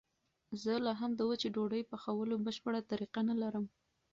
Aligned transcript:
زه 0.61 0.73
لا 0.85 0.93
هم 1.01 1.11
د 1.15 1.21
وچې 1.29 1.47
ډوډۍ 1.55 1.81
پخولو 1.91 2.35
بشپړه 2.45 2.79
طریقه 2.91 3.21
نه 3.29 3.35
لرم. 3.41 3.65